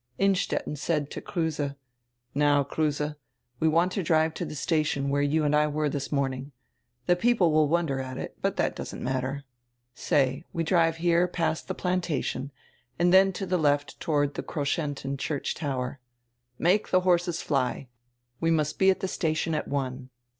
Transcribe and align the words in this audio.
Innstetten 0.17 0.75
said 0.77 1.11
to 1.11 1.21
Kruse: 1.21 1.61
"Now, 2.33 2.63
Kruse, 2.63 3.13
we 3.59 3.67
want 3.67 3.91
to 3.91 4.01
drive 4.01 4.33
to 4.33 4.45
the 4.45 4.55
station 4.55 5.09
where 5.09 5.21
you 5.21 5.43
and 5.43 5.55
I 5.55 5.67
were 5.67 5.89
this 5.89 6.11
morning. 6.11 6.53
The 7.05 7.15
people 7.15 7.51
will 7.51 7.67
wonder 7.67 7.99
at 7.99 8.17
it, 8.17 8.35
but 8.41 8.55
that 8.57 8.75
doesn't 8.75 9.03
matter. 9.03 9.43
Say, 9.93 10.43
we 10.53 10.63
drive 10.63 10.95
here 10.95 11.27
past 11.27 11.67
the 11.67 11.75
'Plantation,' 11.75 12.49
and 12.97 13.13
then 13.13 13.31
to 13.33 13.45
the 13.45 13.59
left 13.59 13.99
toward 13.99 14.33
the 14.33 14.41
Kroschentin 14.41 15.19
church 15.19 15.53
tower. 15.53 15.99
Make 16.57 16.89
the 16.89 17.01
horses 17.01 17.43
fly. 17.43 17.87
We 18.39 18.49
must 18.49 18.79
be 18.79 18.89
at 18.89 19.01
the 19.01 19.07
station 19.07 19.53
at 19.53 19.67
one." 19.67 20.09